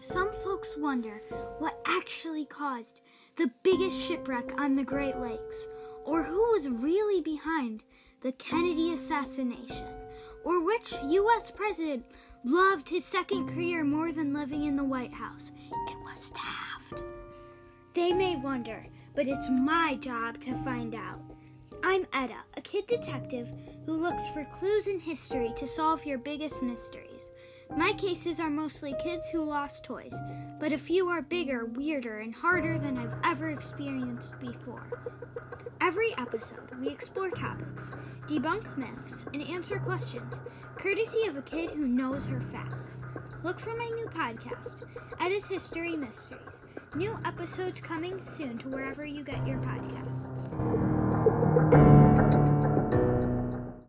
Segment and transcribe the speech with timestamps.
[0.00, 1.22] Some folks wonder
[1.58, 3.00] what actually caused
[3.36, 5.66] the biggest shipwreck on the Great Lakes,
[6.04, 7.82] or who was really behind
[8.20, 9.88] the Kennedy assassination,
[10.44, 11.50] or which U.S.
[11.50, 12.04] president
[12.44, 15.50] loved his second career more than living in the White House.
[15.88, 17.02] It was Taft.
[17.94, 18.86] They may wonder,
[19.16, 21.20] but it's my job to find out.
[21.82, 23.48] I'm Etta, a kid detective
[23.88, 27.30] who looks for clues in history to solve your biggest mysteries.
[27.74, 30.12] My cases are mostly kids who lost toys,
[30.60, 34.86] but a few are bigger, weirder, and harder than I've ever experienced before.
[35.80, 37.90] Every episode, we explore topics,
[38.26, 40.34] debunk myths, and answer questions,
[40.76, 43.00] courtesy of a kid who knows her facts.
[43.42, 44.82] Look for my new podcast,
[45.18, 46.60] Etta's History Mysteries.
[46.94, 50.67] New episodes coming soon to wherever you get your podcasts.